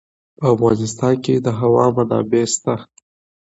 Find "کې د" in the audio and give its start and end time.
1.23-1.47